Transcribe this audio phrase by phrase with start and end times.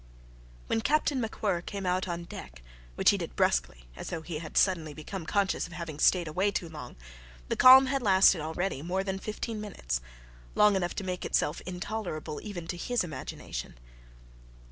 [0.65, 2.63] When Captain MacWhirr came out on deck,
[2.95, 6.49] which he did brusquely, as though he had suddenly become conscious of having stayed away
[6.49, 6.95] too long,
[7.49, 10.01] the calm had lasted already more than fifteen minutes
[10.55, 13.77] long enough to make itself intolerable even to his imagination.